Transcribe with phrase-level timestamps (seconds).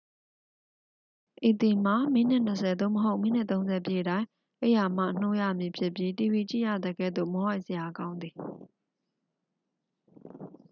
[1.49, 4.27] ဤသည်မှာ မိနစ် 20 သို့မဟုတ် မိနစ် 30 ပြည့်တိုင်း
[4.61, 8.35] အိပ်ရာမှ နှိုးရမည်ဖြစ်ပြီးတီဗီကြည့်ရသကဲ့သို့ မောဟိုက်စရာကောင်းသည်